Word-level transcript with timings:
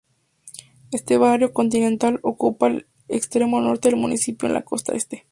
Este 0.89 1.17
barrio, 1.19 1.53
"continental", 1.53 2.17
ocupa 2.23 2.65
el 2.65 2.87
extremo 3.07 3.61
norte 3.61 3.89
del 3.89 3.99
municipio 3.99 4.47
en 4.47 4.55
la 4.55 4.63
costa 4.63 4.93
este. 4.93 5.27